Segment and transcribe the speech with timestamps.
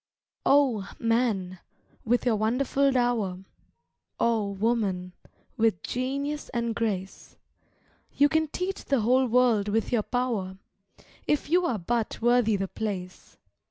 [0.47, 1.59] Oh, man,
[2.05, 3.43] with your wonderful dower,
[4.19, 5.13] Oh, woman,
[5.57, 7.37] with genius and grace,
[8.11, 10.57] You can teach the whole world with your power,
[11.27, 13.37] If you are but worthy the place.